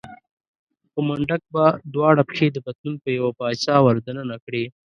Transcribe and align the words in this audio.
خو 0.91 0.99
منډک 1.07 1.41
به 1.53 1.65
دواړه 1.93 2.23
پښې 2.29 2.47
د 2.51 2.57
پتلون 2.65 2.95
په 3.03 3.09
يوه 3.17 3.31
پایڅه 3.39 3.73
ور 3.83 3.97
دننه 4.07 4.37
کړې. 4.45 4.63